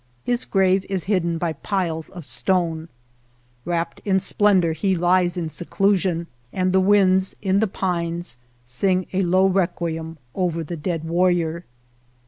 His 0.23 0.45
grave 0.45 0.83
is 0.89 1.03
hidden 1.03 1.37
by 1.37 1.53
piles 1.53 2.09
of 2.09 2.25
stone. 2.25 2.89
Wrapped 3.65 4.01
in 4.03 4.19
splen 4.19 4.61
dor 4.61 4.71
he 4.71 4.95
lies 4.95 5.37
in 5.37 5.47
seclusion, 5.47 6.25
and 6.51 6.73
the 6.73 6.79
winds 6.79 7.35
in 7.43 7.59
the 7.59 7.67
pines 7.67 8.37
sing 8.65 9.05
a 9.13 9.21
low 9.21 9.45
requiem 9.45 10.17
over 10.33 10.63
the 10.63 10.75
dead 10.75 11.03
warrior. 11.03 11.65